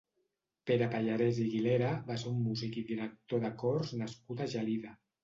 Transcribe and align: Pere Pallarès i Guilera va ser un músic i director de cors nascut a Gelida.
Pere 0.69 0.85
Pallarès 0.93 1.41
i 1.43 1.43
Guilera 1.51 1.91
va 2.07 2.15
ser 2.21 2.31
un 2.31 2.39
músic 2.45 2.79
i 2.81 2.85
director 2.93 3.45
de 3.45 3.53
cors 3.65 3.93
nascut 4.01 4.43
a 4.49 4.49
Gelida. 4.57 4.97